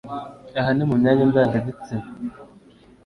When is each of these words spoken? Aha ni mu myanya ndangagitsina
Aha 0.59 0.71
ni 0.75 0.83
mu 0.89 0.95
myanya 1.01 1.23
ndangagitsina 1.29 2.07